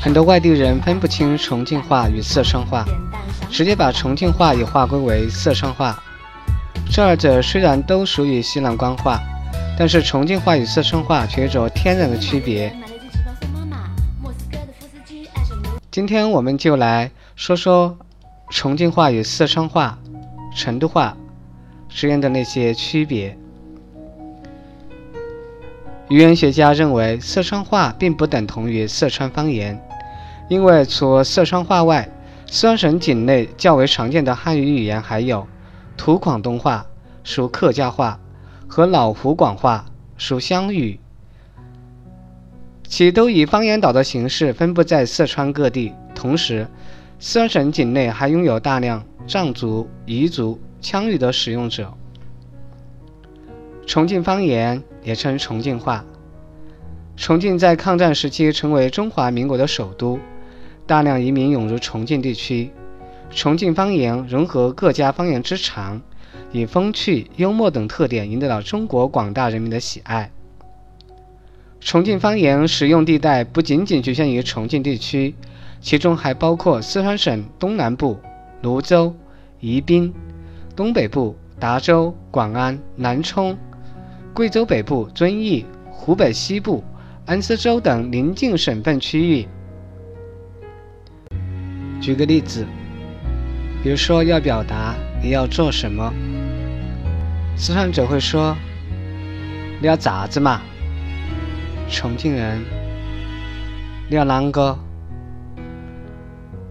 [0.00, 2.84] 很多外地人分不清重庆话与四川话，
[3.50, 6.02] 直接把重庆话也划归为四川话。
[6.90, 9.20] 这二者虽然都属于西南官话，
[9.78, 12.74] 但是重庆话与四川话却有着天然的区别。
[15.90, 17.98] 今天我们就来说说
[18.50, 19.98] 重庆话与四川话、
[20.54, 21.16] 成都话
[21.88, 23.36] 之间的那些区别。
[26.08, 29.78] 语言学家认为，四川话并不等同于四川方言，
[30.48, 32.08] 因为除四川话外，
[32.46, 35.46] 四川省境内较为常见的汉语语言还有
[35.98, 36.86] 土广东话
[37.24, 38.18] （属客家话）
[38.66, 39.84] 和老湖广话
[40.16, 40.98] （属湘语）。
[42.88, 45.92] 其都以方言岛的形式分布在四川各地。
[46.14, 46.66] 同时，
[47.20, 51.92] 四川省境内还拥有大量藏族、彝族、羌语的使用者。
[53.88, 56.04] 重庆方言也称重庆话。
[57.16, 60.20] 重庆在抗战时期成为中华民国的首都，
[60.86, 62.70] 大量移民涌入重庆地区。
[63.30, 66.02] 重庆方言融合各家方言之长，
[66.52, 70.30] 以风趣、幽默等特点赢得了中国广大人民的喜爱。
[71.80, 75.34] 重庆方言使用地带不仅仅局限于重庆地区，
[75.80, 78.18] 其中还包括四川省东南部
[78.60, 79.14] 泸州、
[79.60, 80.12] 宜宾，
[80.76, 83.56] 东北部达州、广安、南充，
[84.38, 86.84] 贵州北部遵义，湖北西部
[87.26, 89.48] 恩施州等邻近省份区域。
[92.00, 92.64] 举个例子，
[93.82, 96.14] 比如说要表达你要做什么，
[97.56, 98.56] 四川者会说
[99.82, 100.60] ：“你要咋子嘛？”
[101.90, 102.62] 重庆人，
[104.08, 104.78] 你要啷个？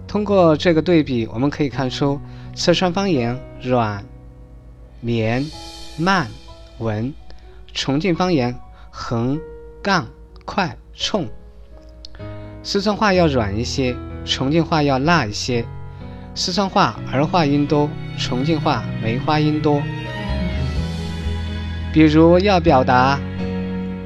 [0.07, 2.17] 通过这个对比，我们可以看出，
[2.55, 4.05] 四川方言软、
[5.01, 5.45] 绵、
[5.97, 6.27] 慢、
[6.79, 7.11] 稳；
[7.77, 9.39] 重庆方言横、
[9.83, 10.07] 杠、
[10.45, 11.29] 快、冲。
[12.63, 15.63] 四川话要软一些，重庆话要辣一些。
[16.33, 19.79] 四川话儿化音多，重庆话梅花音多。
[21.93, 23.19] 比如要表达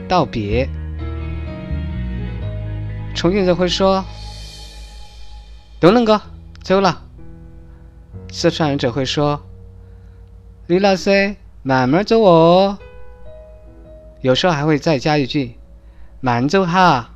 [0.06, 0.68] 道别。
[3.16, 4.04] 重庆人会说
[5.80, 6.22] ：“东能哥，
[6.62, 7.04] 走了。”
[8.34, 9.42] 四川人则会说
[10.68, 12.78] ：“李老师，慢慢走哦。”
[14.22, 15.58] 有时候还会再加一句
[16.22, 17.16] ：“慢走哈。”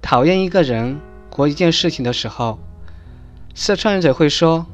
[0.00, 1.00] 讨厌一个人
[1.30, 2.60] 或一件事情的时候，
[3.54, 4.66] 四川人则会说：“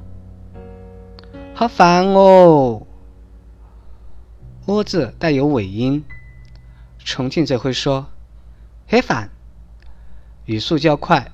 [1.54, 2.86] 好烦哦。
[4.66, 6.04] ”“哦”字带有尾音。
[6.98, 8.08] 重庆则会说
[8.86, 9.30] “很烦”，
[10.44, 11.32] 语速较快。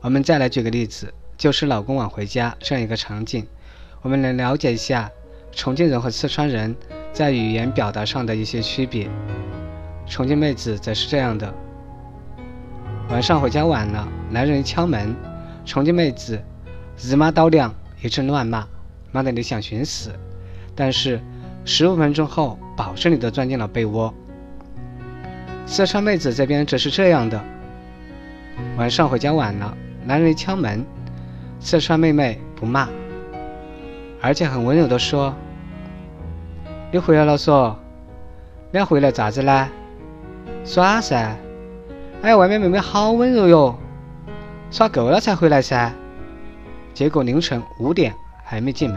[0.00, 3.48] 我们再来举个例子，就是老公晚回家这样一个场景，
[4.02, 5.10] 我们来了解一下
[5.54, 6.74] 重庆人和四川人
[7.12, 9.08] 在语言表达上的一些区别。
[10.06, 11.52] 重庆妹子则是这样的：
[13.08, 15.14] 晚上回家晚了，男人一敲门，
[15.64, 16.42] 重庆妹子
[17.00, 18.66] 日妈刀娘一阵乱骂，
[19.12, 20.10] 骂得你想寻死，
[20.74, 21.20] 但是。
[21.66, 24.12] 十五分钟后，保证你都钻进了被窝。
[25.64, 27.42] 四川妹子这边则是这样的：
[28.76, 30.84] 晚上回家晚了，男人一敲门，
[31.60, 32.86] 四川妹妹不骂，
[34.20, 35.34] 而且很温柔的说
[36.94, 37.74] ：“你回来了，嗦？
[38.70, 39.68] 你要回来咋子呢？
[40.64, 41.34] 耍噻！
[42.22, 43.76] 哎，外面妹妹好温柔哟，
[44.70, 45.92] 耍够了才回来噻。
[46.94, 48.96] 结果凌晨五点还没进门。”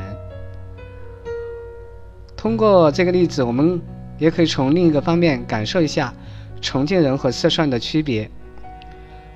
[2.38, 3.82] 通过这个例子，我们
[4.20, 6.14] 也可以从另一个方面感受一下
[6.62, 8.30] 重庆人和四川的区别。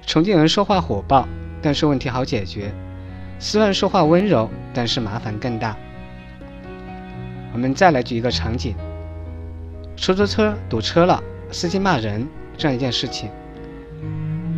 [0.05, 1.28] 重庆人说话火爆，
[1.63, 2.69] 但是问题好解决；
[3.39, 5.75] 四川说话温柔，但是麻烦更大。
[7.53, 8.75] 我们再来举一个场景：
[9.95, 13.29] 出租车堵车了，司机骂人这样一件事情。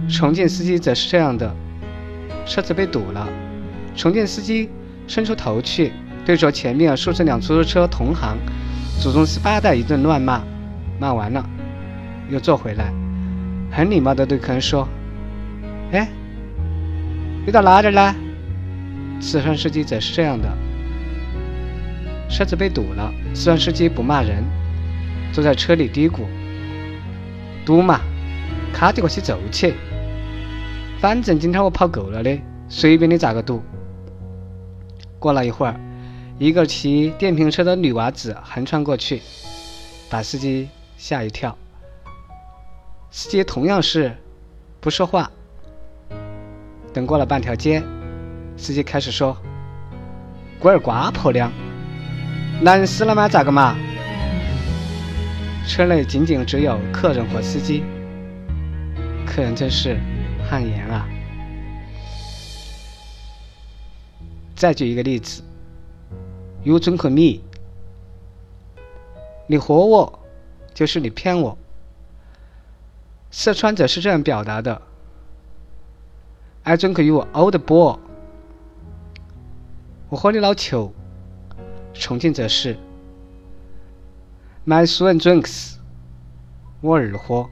[0.10, 1.54] 重庆司机则是这样的：
[2.46, 3.28] 车子被堵了，
[3.96, 4.70] 重庆司机
[5.08, 5.92] 伸出头去。
[6.26, 8.38] 对着前面数十辆出租车同行，
[8.98, 10.42] 祖宗十八代一顿乱骂，
[10.98, 11.46] 骂完了，
[12.30, 12.94] 又坐回来，
[13.70, 14.88] 很礼貌的对客人说
[15.92, 16.08] ：“哎，
[17.46, 18.16] 你到哪里了？”
[19.20, 20.48] 四川司机则是这样的：
[22.34, 24.44] 车子被堵了，虽然司机不骂人，
[25.32, 26.22] 坐在车里嘀咕
[27.64, 28.02] ：“堵嘛，
[28.74, 29.76] 卡得过去走去，
[31.00, 33.62] 反正今天我跑够了的，随便你咋个堵。”
[35.20, 35.80] 过了一会儿。
[36.40, 39.22] 一个骑电瓶车的女娃子横穿过去，
[40.10, 41.56] 把司机吓一跳。
[43.12, 44.12] 司机同样是
[44.82, 45.30] 不说话。
[46.92, 47.84] 等过了半条街，
[48.58, 49.38] 司机开始说
[50.60, 51.52] ：“龟儿瓜婆娘，
[52.64, 53.28] 难死了吗？
[53.28, 53.76] 咋个嘛？”
[55.68, 57.84] 车内仅仅只有客人和司机，
[59.26, 60.00] 客人真是
[60.50, 61.06] 汗颜啊！
[64.56, 65.44] 再举一个例子
[66.64, 67.42] ，You drink me，
[69.48, 70.20] 你活我，
[70.74, 71.58] 就是你骗我。
[73.30, 74.82] 四川则是这样表达的
[76.64, 78.00] ：I drink you old boy，
[80.08, 80.94] 我喝你老球。
[81.94, 82.78] 重庆则是。
[84.66, 85.76] My son drinks，
[86.82, 87.50] 我儿喝。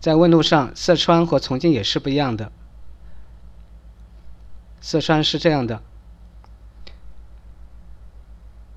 [0.00, 2.52] 在问路上，四川和重庆也是不一样的。
[4.80, 5.82] 四川是这样的：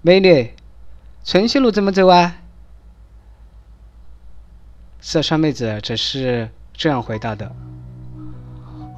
[0.02, 0.54] 美女，
[1.24, 2.38] 春熙路怎么走啊？
[5.02, 7.54] 四川妹子则是这样回答的：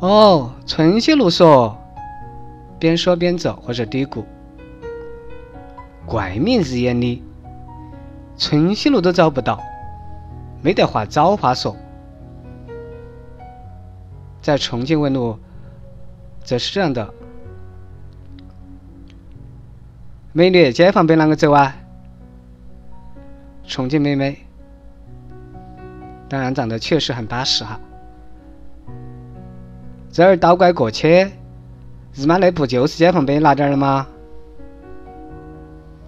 [0.01, 1.75] 哦，春熙路嗦。
[2.79, 4.23] 边说边走或者嘀咕。
[6.05, 7.21] 怪名日眼里，
[8.37, 9.61] 春熙路都找不到，
[10.63, 11.75] 没得话找话说。
[14.41, 15.37] 在重庆问路，
[16.43, 17.13] 则是这样的：
[20.31, 21.75] 美女，解放碑啷个走啊？
[23.67, 24.39] 重庆妹妹，
[26.27, 27.79] 当然长得确实很巴适哈。
[30.11, 31.29] 这儿倒拐过去，
[32.19, 34.05] 日妈那不就是解放碑那点儿了吗？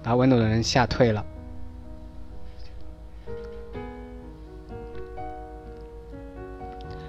[0.04, 1.24] 把问路的人吓退了。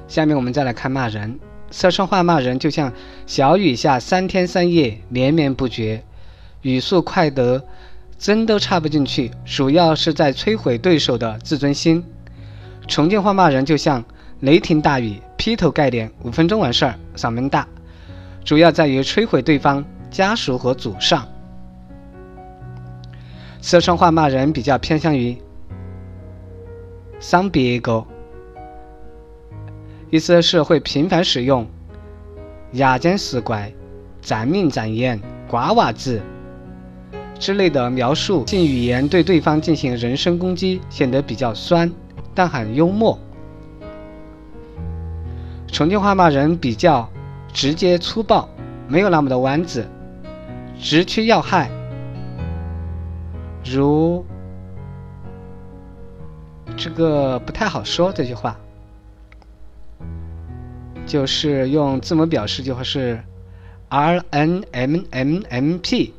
[0.06, 1.36] 下面我们再来看骂人。
[1.72, 2.92] 四川话骂人就像
[3.26, 6.04] 小雨下三天三夜，绵绵不绝，
[6.60, 7.64] 语速快得
[8.16, 12.04] 针都插不进去，主要是在摧毁对手的自尊心。
[12.86, 14.04] 重庆话骂人就像
[14.38, 17.66] 雷霆大雨，劈头盖脸，五分钟完事儿，嗓门大，
[18.44, 21.26] 主要在于摧毁对方家属和祖上。
[23.60, 25.36] 四川话骂人比较偏向于
[27.20, 28.04] 伤别个，
[30.10, 31.64] 意思是会频繁使用
[32.74, 33.72] “牙尖使怪
[34.20, 36.20] ”“斩命斩眼”“瓜娃子”
[37.38, 41.88] 之类的描述性语言，对对方进行人身攻击，显得比较酸，
[42.34, 43.16] 但很幽默。
[45.68, 47.08] 重庆话骂人比较
[47.52, 48.48] 直接粗暴，
[48.88, 49.86] 没有那么的弯子，
[50.80, 51.70] 直趋要害。
[53.64, 54.24] 如
[56.76, 58.56] 这个不太好说，这句话
[61.06, 63.22] 就是用字母表示，就会是
[63.88, 66.14] R N M M M P，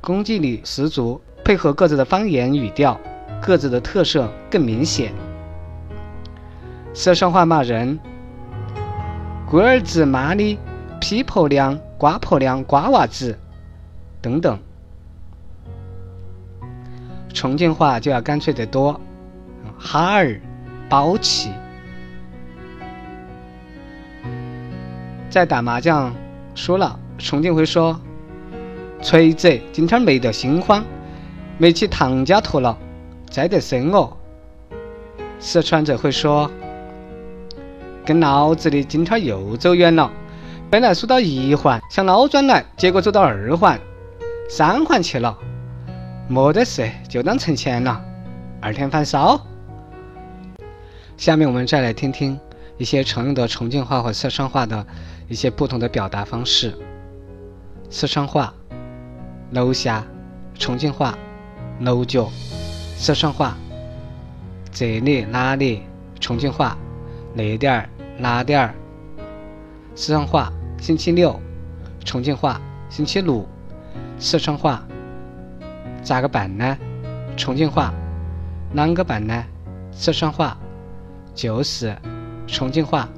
[0.00, 2.98] 攻击力十足，配合各自的方言语调，
[3.42, 5.12] 各自的特色更明显。
[6.94, 7.98] 四川话骂人，
[9.52, 10.58] 龟儿子妈的
[10.98, 13.38] 批婆娘、瓜婆娘、瓜娃子
[14.22, 14.58] 等等。
[17.34, 18.98] 重庆话就要干脆得多，
[19.78, 20.40] 哈儿，
[20.88, 21.50] 包气。
[25.28, 26.14] 在打麻将
[26.54, 28.00] 输了，重庆会说
[29.04, 30.82] ：“锤子，今天没得心慌，
[31.58, 32.78] 没去唐家坨了，
[33.28, 34.16] 栽得深哦。”
[35.38, 36.50] 四川则会说
[38.04, 40.10] ：“跟老子的今天又走远了，
[40.70, 43.78] 本来输到一环，想捞转来，结果走到二环、
[44.48, 45.38] 三环去了。”
[46.28, 48.00] 没得事，就当存钱了。
[48.60, 49.40] 二天返烧。
[51.16, 52.38] 下面我们再来听听
[52.78, 54.86] 一些常用的重庆话和四川话的
[55.28, 56.72] 一些不同的表达方式。
[57.90, 58.54] 四川话，
[59.50, 60.02] 楼下；
[60.58, 61.18] 重庆话，
[61.80, 62.30] 楼角；
[62.96, 63.56] 四川话，
[64.72, 65.82] 这里哪里；
[66.18, 66.78] 重庆话，
[67.34, 67.88] 那点儿？
[68.18, 68.74] 哪点儿；
[69.94, 71.32] 四川话，星期六；
[72.04, 72.60] 重庆话，
[72.90, 73.44] 星期六；
[74.18, 74.82] 四川话。
[76.02, 76.76] 咋个办呢？
[77.36, 77.94] 重庆话，
[78.74, 79.44] 啷个办呢？
[79.92, 80.58] 四川话，
[81.34, 81.94] 就是；
[82.46, 83.08] 重庆话，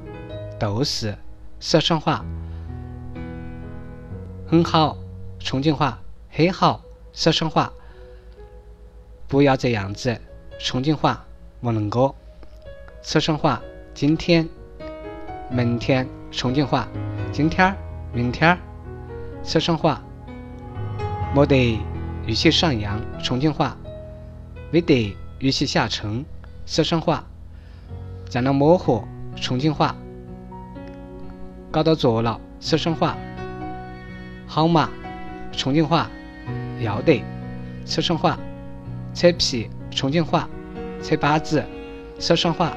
[0.59, 1.13] 都是；
[1.59, 2.23] 四川话，
[4.47, 4.95] 很好；
[5.39, 6.79] 重庆话，很好；
[7.11, 7.73] 四川话，
[9.27, 10.15] 不要这样子；
[10.59, 11.25] 重庆话，
[11.59, 12.13] 不能够；
[13.01, 13.61] 四川话，
[13.95, 14.45] 今天、
[15.49, 16.85] 明天；重庆话，
[17.31, 17.77] 今天儿、
[18.11, 18.57] 明天儿；
[19.41, 20.01] 四川话，
[21.33, 21.79] 没得。
[22.27, 23.77] 语气上扬，重庆话；
[24.71, 26.25] 没得语气下沉，
[26.65, 27.23] 四川话；
[28.27, 29.01] 在那模糊，
[29.35, 29.95] 重庆话；
[31.71, 33.13] 搞到做了，四川话；
[34.45, 34.89] 好嘛，
[35.53, 36.07] 重庆话；
[36.81, 37.23] 要得，
[37.85, 38.35] 四川话；
[39.13, 40.49] 扯皮，重庆话；
[41.01, 41.63] 扯把子，
[42.19, 42.71] 四川话；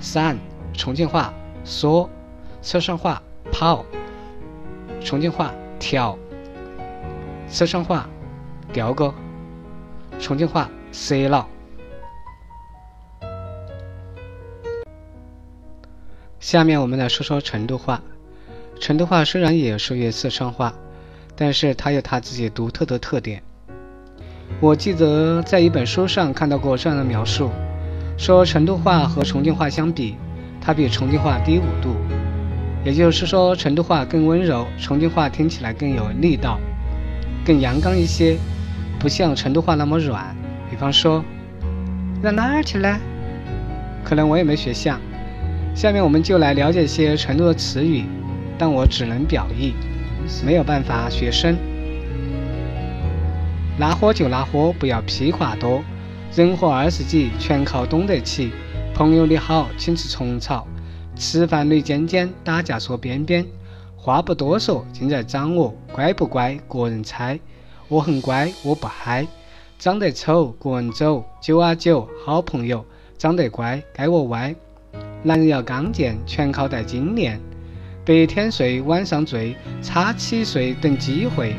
[0.00, 0.38] 闪，
[0.72, 1.32] 重庆话；
[1.64, 2.08] 说，
[2.62, 3.84] 四川话；跑，
[5.02, 6.18] 重庆话；跳，
[7.48, 8.08] 四川话。
[8.72, 9.14] 调个，
[10.18, 11.46] 重庆话色了。
[16.40, 18.02] 下面我们来说说成都话。
[18.80, 20.74] 成都话虽然也属于四川话，
[21.36, 23.42] 但是它有它自己独特的特点。
[24.60, 27.50] 我记得在一本书上看到过这样的描述，
[28.16, 30.16] 说成都话和重庆话相比，
[30.60, 31.94] 它比重庆话低五度。
[32.84, 36.58] 也就是说，成都话更温柔，重庆话听起来更有力道，
[37.44, 38.36] 更阳刚一些，
[38.98, 40.34] 不像成都话那么软。
[40.70, 41.22] 比方说，
[42.22, 42.98] 到哪儿去了？
[44.04, 44.98] 可能我也没学像。
[45.74, 48.04] 下面我们就来了解一些成都的词语，
[48.56, 49.74] 但我只能表意，
[50.44, 51.58] 没有办法学深。
[53.78, 55.82] 拉火就拉火，不要屁话多。
[56.34, 58.52] 人活二十几，全靠懂得起。
[58.94, 60.66] 朋友你好，请吃虫草。
[61.14, 63.46] 吃饭捋尖尖，打架说边边，
[63.96, 65.74] 话不多说，尽在掌握。
[65.92, 67.40] 乖不乖，个人猜。
[67.88, 69.26] 我很乖，我不嗨。
[69.78, 71.24] 长得丑，个人走。
[71.40, 72.84] 九啊九，好朋友。
[73.16, 74.54] 长得乖，该我歪。
[75.22, 77.40] 男人要刚健，全靠带精炼。
[78.04, 81.56] 白天睡，晚上醉，叉起睡等机会。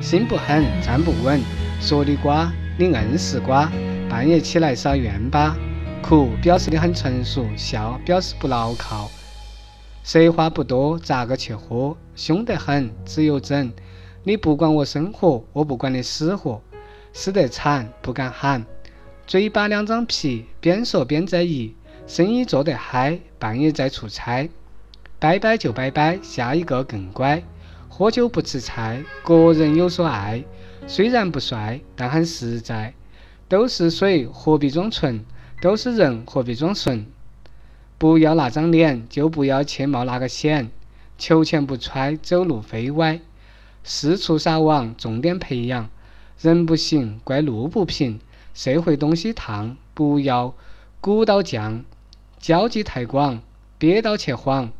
[0.00, 1.38] 心不狠，站不稳。
[1.80, 3.70] 说你瓜，你硬是瓜。
[4.08, 5.54] 半夜起来撒冤巴。
[6.00, 9.10] 哭表示你很成熟，笑表示不牢靠。
[10.02, 11.94] 谁话不多，咋个去喝？
[12.16, 13.70] 凶得很，只有整。
[14.24, 16.62] 你不管我生活，我不管你死活。
[17.12, 18.64] 死得惨，不敢喊。
[19.26, 21.74] 嘴巴两张皮，边说边在意。
[22.06, 24.48] 生意做得嗨，半夜在出差。
[25.18, 27.42] 拜拜就拜拜，下一个更乖。
[27.90, 30.42] 喝酒不吃菜，个人有所爱。
[30.86, 32.94] 虽然不帅，但很实在。
[33.48, 35.24] 都是水，何必装纯？
[35.60, 37.06] 都是人，何必装纯？
[37.98, 40.70] 不要那张脸，就不要去冒那个险。
[41.18, 43.20] 求钱不揣，走路飞歪。
[43.82, 45.90] 四处撒网，重点培养。
[46.40, 48.20] 人不行，怪路不平。
[48.54, 50.54] 社会东西烫，不要
[51.00, 51.84] 鼓捣犟。
[52.38, 53.42] 交际太广，
[53.78, 54.70] 憋到去晃。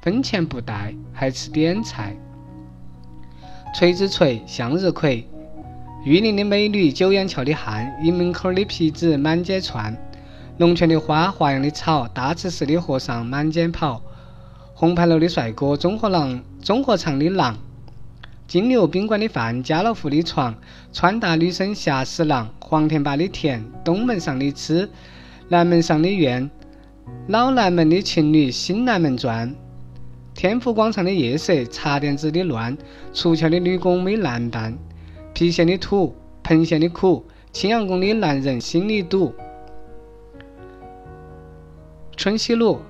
[0.00, 2.16] 分钱不带，还吃点菜。
[3.74, 5.28] 锤子锤，向日葵。
[6.02, 9.94] 玉林的美女，九眼桥的汉，营门口的皮子满街窜。
[10.56, 14.00] 龙泉的花，华阳的草，大慈寺的和尚满街跑，
[14.72, 17.58] 红牌楼的帅哥，中和廊中和场的狼，
[18.46, 20.54] 金牛宾馆的饭，家乐福的床，
[20.90, 24.88] 川大女生吓死郎，黄田坝的田，东门上的吃，
[25.50, 26.50] 南门上的院，
[27.26, 29.54] 老南门的情侣新南门转，
[30.34, 32.74] 天府广场的夜色，茶店子的乱，
[33.12, 34.78] 出桥的女工没男伴，
[35.40, 39.34] 郫县的土，彭县的苦，青羊宫的男人心里堵。
[42.14, 42.82] 春熙路，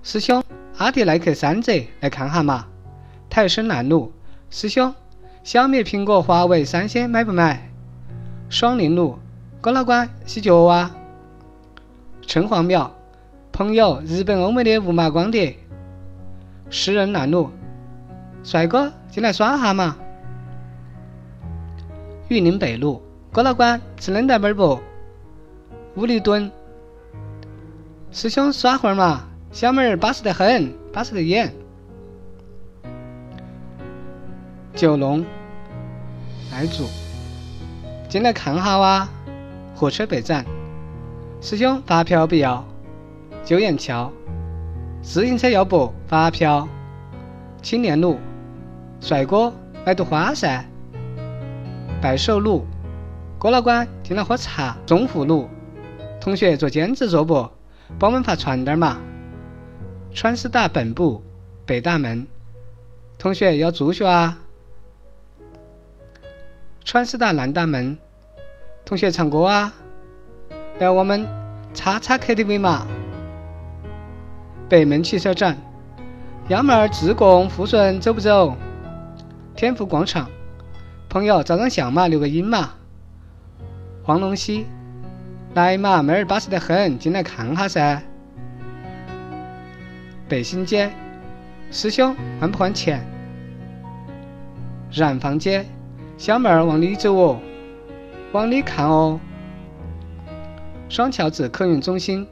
[0.00, 0.44] 师兄，
[0.78, 2.68] 阿迪耐克三折，来看哈嘛。
[3.28, 4.12] 泰升南路，
[4.48, 4.94] 师兄，
[5.42, 7.68] 小米、苹果、华为、三星买不买？
[8.48, 9.18] 双林路，
[9.60, 10.94] 郭老倌洗脚啊。
[12.24, 12.94] 城隍庙，
[13.50, 15.56] 朋友，日本、欧美的无码光碟。
[16.70, 17.50] 诗人南路，
[18.44, 19.96] 帅哥，进来耍哈嘛。
[22.28, 23.02] 玉林北路，
[23.32, 24.80] 郭老倌吃冷淡本不？
[25.96, 26.50] 五里墩。
[28.10, 31.52] 师兄耍会儿嘛，小妹儿巴适得很，巴适得眼。
[34.74, 35.24] 九龙，
[36.52, 36.86] 爱竹，
[38.08, 39.08] 进来看哈哇。
[39.74, 40.44] 火车北站，
[41.40, 42.64] 师兄发票不要。
[43.44, 44.10] 九眼桥，
[45.02, 45.92] 自行车要不？
[46.06, 46.68] 发票。
[47.60, 48.18] 青年路，
[49.00, 49.52] 帅哥
[49.84, 50.64] 买朵花噻。
[52.02, 52.66] 百寿路，
[53.38, 54.76] 郭老倌进来喝茶。
[54.84, 55.48] 中湖路，
[56.20, 57.48] 同学做兼职做不？
[57.96, 58.96] 帮我们发传单嘛！
[60.12, 61.22] 川师大本部
[61.64, 62.26] 北大门，
[63.18, 64.36] 同学要住学啊！
[66.84, 67.96] 川师大南大门，
[68.84, 69.72] 同学唱歌啊！
[70.80, 71.24] 来我们
[71.72, 72.84] 叉叉 KTV 嘛！
[74.68, 75.56] 北门汽车站，
[76.48, 78.56] 幺妹儿自贡富顺走不走？
[79.54, 80.28] 天府广场，
[81.12, 82.70] 朋友照张相嘛，留个影嘛！
[84.02, 84.64] 黄龙溪。
[85.52, 88.02] 来嘛，妹儿巴适得很，进来看哈噻。
[90.26, 90.90] 北新街，
[91.70, 93.06] 师兄换不换钱？
[94.90, 95.66] 燃放街，
[96.16, 97.38] 小妹儿往里走哦，
[98.32, 99.20] 往里看哦。
[100.88, 102.26] 双桥子客运中心，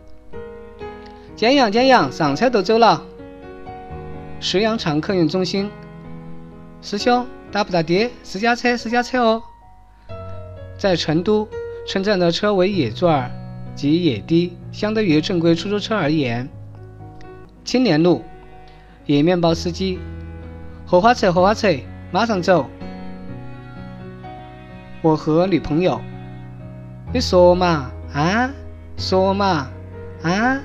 [1.37, 3.02] 简阳简阳，上车都走了。
[4.40, 5.70] 石羊场客运中心，
[6.80, 8.11] 师兄打不打的？
[8.23, 9.42] 私家车，私家车哦。
[10.78, 11.49] 在成都。
[11.87, 13.30] 称赞的车为野座儿，
[13.75, 16.49] 及野的，相对于正规出租车而言。
[17.64, 18.23] 青年路，
[19.07, 19.99] 野面包司机，
[20.87, 21.69] 荷花车，荷花车，
[22.12, 22.69] 马上走。
[25.02, 26.00] 我和女朋友，
[27.12, 28.50] 你说嘛，啊，
[28.97, 29.69] 说嘛，
[30.23, 30.61] 啊。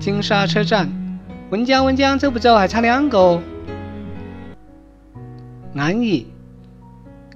[0.00, 0.90] 金沙车站，
[1.50, 2.56] 温江温江，走不走？
[2.56, 3.40] 还差两个。
[5.74, 6.26] 安逸，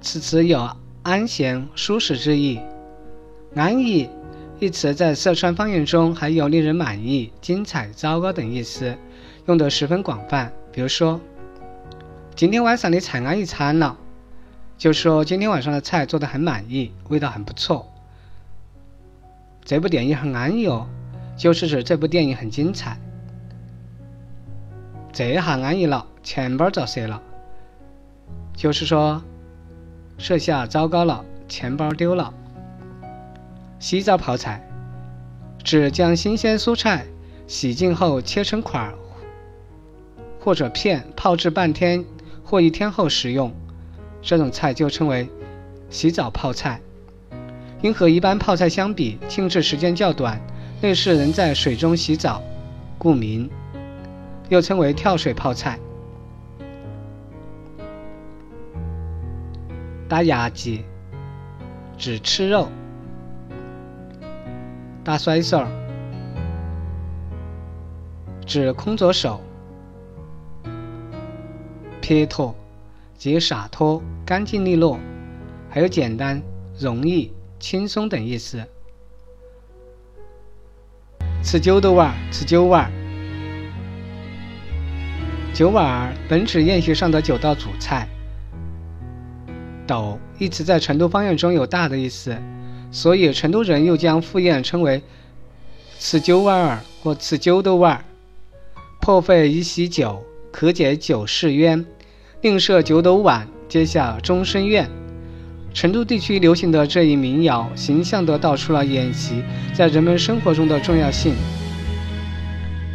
[0.01, 0.69] 此词有
[1.03, 2.59] 安闲、舒适之意。
[3.55, 4.09] 安逸
[4.59, 8.97] 一词在四川方言中还有令人满意、精彩、糟糕等意思，
[9.45, 10.51] 用得十分广泛。
[10.71, 11.21] 比如说，
[12.35, 13.95] 今天晚上的菜安逸惨了，
[14.77, 17.87] 就说今天晚上的菜做得很满意，味道很不错。
[19.63, 20.89] 这部电影很安逸哦，
[21.37, 22.97] 就是指这部电影很精彩。
[25.13, 27.21] 这下安逸了，钱包遭赊了。
[28.55, 29.21] 就是说，
[30.17, 32.33] 设下糟糕了，钱包丢了。
[33.79, 34.65] 洗澡泡菜，
[35.63, 37.05] 指将新鲜蔬菜
[37.47, 38.93] 洗净后切成块儿
[40.39, 42.05] 或者片，泡制半天
[42.43, 43.53] 或一天后食用。
[44.21, 45.27] 这种菜就称为
[45.89, 46.79] 洗澡泡菜。
[47.81, 50.39] 因和一般泡菜相比，静置时间较短，
[50.81, 52.41] 类似人在水中洗澡，
[52.97, 53.49] 故名。
[54.47, 55.77] 又称为跳水泡菜。
[60.13, 60.85] 打牙祭，
[61.97, 62.67] 指吃肉；
[65.03, 65.65] 打甩手，
[68.45, 69.39] 指空着手；
[71.99, 72.53] 撇脱，
[73.17, 74.99] 即洒脱、干净利落，
[75.67, 76.39] 还有简单、
[76.79, 78.63] 容易、轻松等意思。
[81.41, 82.91] 吃酒豆碗，吃酒丸。
[85.55, 88.07] 酒丸本指宴席上的九道主菜。
[89.85, 92.35] 斗一词在成都方言中有大的意思，
[92.91, 95.01] 所以成都人又将赴宴称为
[95.99, 98.05] 吃酒碗儿或吃酒豆碗儿。
[99.01, 101.83] 破费一席酒，可解酒世冤；
[102.41, 104.89] 另设九斗碗，接下终身怨。
[105.73, 111.33] 成都地区流行的这一民谣，形象地道出了宴席在人们生活中的重要性。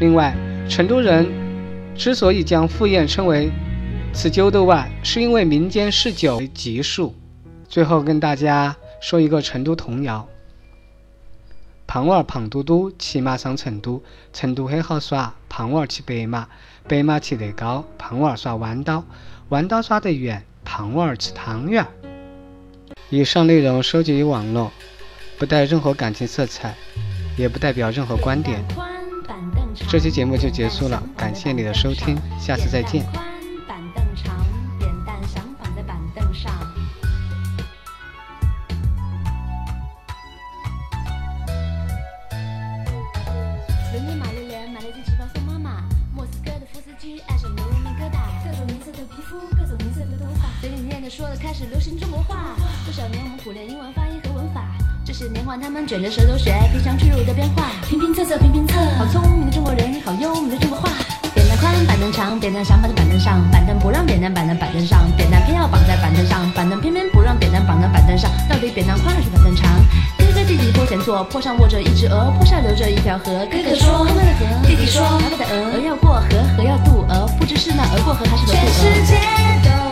[0.01, 0.35] 另外，
[0.68, 1.27] 成都人
[1.96, 3.51] 之所以将赴宴称为
[4.20, 7.14] 此酒斗外，是因为民间嗜酒为吉数。
[7.68, 10.26] 最后跟大家说一个成都童谣：
[11.87, 14.02] 胖娃儿胖嘟嘟，骑马上成都，
[14.33, 15.33] 成都很好耍。
[15.48, 16.48] 胖娃儿骑白马，
[16.88, 17.85] 白马骑得高。
[17.96, 19.04] 胖娃儿耍弯刀，
[19.50, 20.42] 弯刀耍得远。
[20.64, 21.87] 胖娃儿吃汤圆。
[23.11, 24.72] 以上内容收集于网络，
[25.38, 26.74] 不带任何感情色彩，
[27.37, 28.64] 也不代表任何观点。
[29.88, 33.07] 这期节目就结束了，感谢你的收听，下次再见。
[56.11, 60.88] 舌头学皮箱巨乳的变化，平平仄仄平平仄，好聪明的中国人，好优美的中国话。
[61.35, 69.68] 扁担宽，板凳长，扁担想放在板凳上，板凳不让扁担绑在板凳上，扁担偏要绑在板凳上，板凳偏偏不让扁担绑在板凳上，到底扁担宽还是板凳长？
[70.16, 73.47] 哥哥弟弟坡前坐，坡上卧着一只鹅，坡下流着一条河。
[73.53, 78.57] 哥哥说妈妈的河，弟弟说爸爸的鹅，鹅要过河，河要渡鹅，不知是那鹅过河还是河渡鹅。
[78.57, 79.14] 全世界
[79.62, 79.88] 都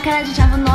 [0.00, 0.65] 看来这长风。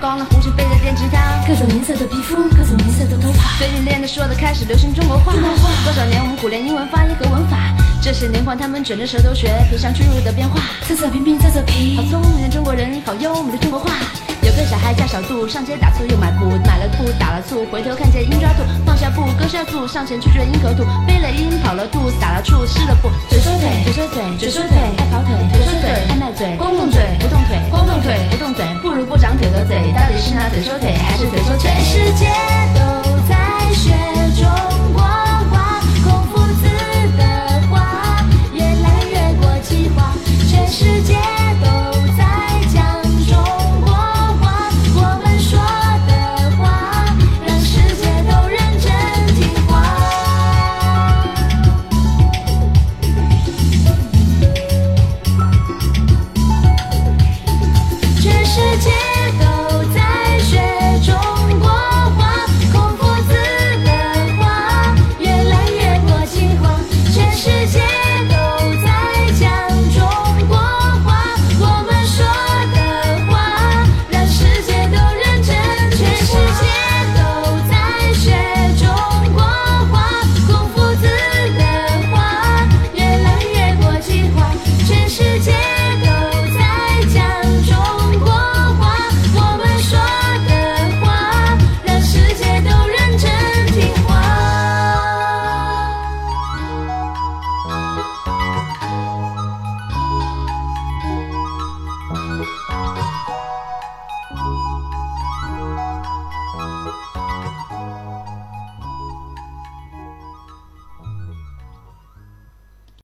[0.00, 5.32] 光了红心背着电吉他，各种颜色的皮肤，各种颜色的头发，最近练的说的开始流行中国话。
[5.32, 10.60] 多少年我们苦练英文发音和文法，这些年换他们卷着舌头学，皮上屈辱的变化。
[10.86, 13.90] 测测拼拼测测平，好聪明的中国人，好优美的中国话。
[14.42, 31.56] 有个小孩叫小杜，上街打醋又买布，买了布打了醋，回头看见鹰抓兔，放下布割下醋，上前去追鹰和兔，飞了鹰跑了兔，打了醋湿了布，嘴说嘴，嘴说嘴，嘴说腿，爱跑腿，腿说腿，爱卖嘴，光动嘴不动腿，光动腿不动嘴，不如不长腿的嘴，到底是拿嘴说腿还是嘴说？
[31.56, 32.26] 全世界
[32.74, 32.95] 都。